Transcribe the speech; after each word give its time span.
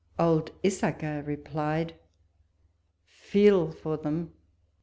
Old 0.17 0.49
Issacher 0.63 1.21
replied, 1.27 1.93
"Feel 3.05 3.71
for 3.71 3.97
them 3.97 4.33